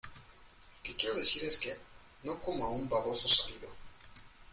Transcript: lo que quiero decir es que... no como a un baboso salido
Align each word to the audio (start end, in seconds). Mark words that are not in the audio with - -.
lo 0.03 0.81
que 0.81 0.95
quiero 0.95 1.13
decir 1.15 1.43
es 1.45 1.57
que... 1.57 1.77
no 2.23 2.41
como 2.41 2.65
a 2.65 2.71
un 2.71 2.89
baboso 2.89 3.27
salido 3.27 3.69